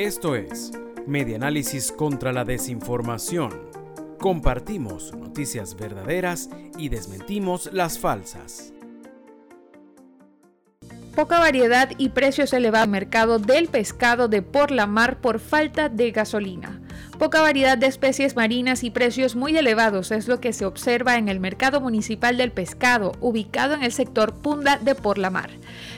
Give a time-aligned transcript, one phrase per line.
[0.00, 0.72] Esto es
[1.06, 3.50] Medianálisis contra la Desinformación.
[4.18, 8.72] Compartimos noticias verdaderas y desmentimos las falsas.
[11.14, 15.38] Poca variedad y precios elevados en el mercado del pescado de por la mar por
[15.38, 16.80] falta de gasolina.
[17.18, 21.28] Poca variedad de especies marinas y precios muy elevados es lo que se observa en
[21.28, 25.50] el mercado municipal del pescado, ubicado en el sector Punda de Por la Mar.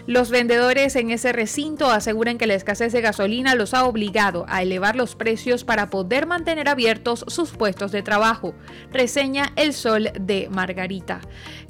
[0.08, 4.62] Los vendedores en ese recinto aseguran que la escasez de gasolina los ha obligado a
[4.62, 8.54] elevar los precios para poder mantener abiertos sus puestos de trabajo,
[8.90, 11.20] reseña El Sol de Margarita.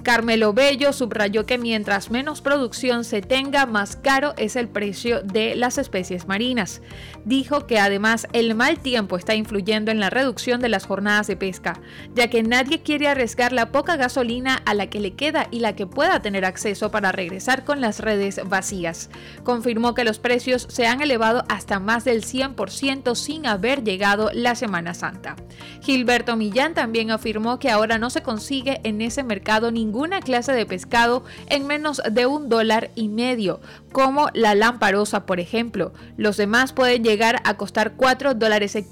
[0.03, 5.55] Carmelo Bello subrayó que mientras menos producción se tenga, más caro es el precio de
[5.55, 6.81] las especies marinas.
[7.25, 11.37] Dijo que además el mal tiempo está influyendo en la reducción de las jornadas de
[11.37, 11.81] pesca,
[12.13, 15.77] ya que nadie quiere arriesgar la poca gasolina a la que le queda y la
[15.77, 19.11] que pueda tener acceso para regresar con las redes vacías.
[19.45, 24.57] Confirmó que los precios se han elevado hasta más del 100% sin haber llegado la
[24.57, 25.37] Semana Santa.
[25.83, 30.67] Gilberto Millán también afirmó que ahora no se consigue en ese mercado ninguna clase de
[30.67, 33.61] pescado en menos de un dólar y medio,
[33.93, 35.93] como la lamparosa, por ejemplo.
[36.17, 38.89] Los demás pueden llegar a costar 4 dólares el